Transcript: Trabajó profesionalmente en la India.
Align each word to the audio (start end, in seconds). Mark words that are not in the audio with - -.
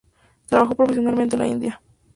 Trabajó 0.47 0.73
profesionalmente 0.73 1.35
en 1.35 1.39
la 1.43 1.47
India. 1.47 1.81